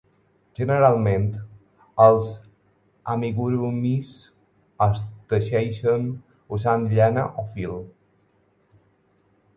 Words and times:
Generalment, 0.59 1.27
els 2.05 2.29
amigurumis 3.15 4.13
es 4.87 5.05
teixeixen 5.35 6.09
usant 6.59 6.89
llana 6.97 7.31
o 7.43 7.47
fil. 7.53 7.77